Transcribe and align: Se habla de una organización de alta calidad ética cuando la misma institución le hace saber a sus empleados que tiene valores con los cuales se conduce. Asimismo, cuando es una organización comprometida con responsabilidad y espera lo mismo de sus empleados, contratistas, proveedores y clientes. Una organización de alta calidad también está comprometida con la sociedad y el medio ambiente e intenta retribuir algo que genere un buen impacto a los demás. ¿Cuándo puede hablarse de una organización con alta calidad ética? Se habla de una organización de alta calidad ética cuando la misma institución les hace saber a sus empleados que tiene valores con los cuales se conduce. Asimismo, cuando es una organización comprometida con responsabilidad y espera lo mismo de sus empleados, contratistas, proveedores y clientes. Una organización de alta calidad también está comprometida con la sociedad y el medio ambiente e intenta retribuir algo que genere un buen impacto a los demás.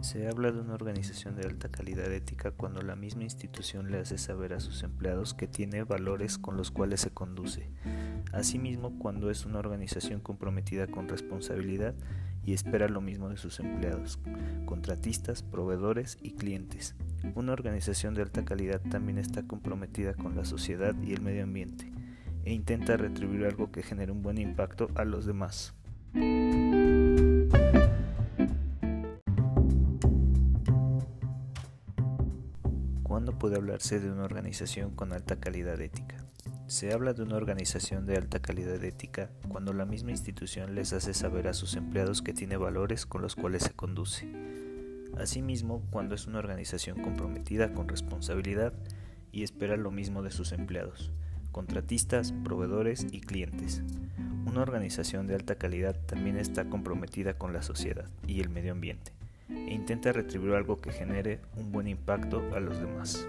Se 0.00 0.28
habla 0.28 0.52
de 0.52 0.60
una 0.60 0.74
organización 0.74 1.34
de 1.34 1.46
alta 1.46 1.70
calidad 1.70 2.12
ética 2.12 2.52
cuando 2.52 2.82
la 2.82 2.94
misma 2.94 3.24
institución 3.24 3.90
le 3.90 3.98
hace 3.98 4.16
saber 4.16 4.52
a 4.52 4.60
sus 4.60 4.84
empleados 4.84 5.34
que 5.34 5.48
tiene 5.48 5.82
valores 5.82 6.38
con 6.38 6.56
los 6.56 6.70
cuales 6.70 7.00
se 7.00 7.10
conduce. 7.10 7.70
Asimismo, 8.32 8.98
cuando 8.98 9.30
es 9.30 9.44
una 9.44 9.58
organización 9.58 10.20
comprometida 10.20 10.86
con 10.86 11.08
responsabilidad 11.08 11.94
y 12.44 12.54
espera 12.54 12.88
lo 12.88 13.00
mismo 13.00 13.28
de 13.28 13.36
sus 13.36 13.58
empleados, 13.60 14.20
contratistas, 14.66 15.42
proveedores 15.42 16.16
y 16.22 16.32
clientes. 16.32 16.94
Una 17.34 17.52
organización 17.52 18.14
de 18.14 18.22
alta 18.22 18.44
calidad 18.44 18.80
también 18.80 19.18
está 19.18 19.46
comprometida 19.46 20.14
con 20.14 20.36
la 20.36 20.44
sociedad 20.44 20.94
y 21.02 21.12
el 21.12 21.22
medio 21.22 21.42
ambiente 21.42 21.92
e 22.44 22.52
intenta 22.52 22.96
retribuir 22.96 23.44
algo 23.44 23.72
que 23.72 23.82
genere 23.82 24.12
un 24.12 24.22
buen 24.22 24.38
impacto 24.38 24.88
a 24.94 25.04
los 25.04 25.26
demás. 25.26 25.74
¿Cuándo 33.08 33.38
puede 33.38 33.56
hablarse 33.56 34.00
de 34.00 34.12
una 34.12 34.24
organización 34.24 34.94
con 34.94 35.14
alta 35.14 35.36
calidad 35.36 35.80
ética? 35.80 36.26
Se 36.66 36.92
habla 36.92 37.14
de 37.14 37.22
una 37.22 37.36
organización 37.36 38.04
de 38.04 38.18
alta 38.18 38.38
calidad 38.38 38.84
ética 38.84 39.30
cuando 39.48 39.72
la 39.72 39.86
misma 39.86 40.10
institución 40.10 40.74
les 40.74 40.92
hace 40.92 41.14
saber 41.14 41.48
a 41.48 41.54
sus 41.54 41.74
empleados 41.74 42.20
que 42.20 42.34
tiene 42.34 42.58
valores 42.58 43.06
con 43.06 43.22
los 43.22 43.34
cuales 43.34 43.62
se 43.62 43.72
conduce. 43.72 44.30
Asimismo, 45.16 45.82
cuando 45.90 46.14
es 46.14 46.26
una 46.26 46.38
organización 46.38 47.00
comprometida 47.00 47.72
con 47.72 47.88
responsabilidad 47.88 48.74
y 49.32 49.42
espera 49.42 49.78
lo 49.78 49.90
mismo 49.90 50.22
de 50.22 50.30
sus 50.30 50.52
empleados, 50.52 51.10
contratistas, 51.50 52.32
proveedores 52.44 53.06
y 53.10 53.22
clientes. 53.22 53.82
Una 54.44 54.60
organización 54.60 55.26
de 55.26 55.34
alta 55.34 55.54
calidad 55.54 55.98
también 56.04 56.36
está 56.36 56.68
comprometida 56.68 57.38
con 57.38 57.54
la 57.54 57.62
sociedad 57.62 58.10
y 58.26 58.40
el 58.40 58.50
medio 58.50 58.72
ambiente 58.72 59.17
e 59.48 59.74
intenta 59.74 60.12
retribuir 60.12 60.54
algo 60.54 60.80
que 60.80 60.92
genere 60.92 61.40
un 61.56 61.72
buen 61.72 61.88
impacto 61.88 62.42
a 62.54 62.60
los 62.60 62.78
demás. 62.80 63.26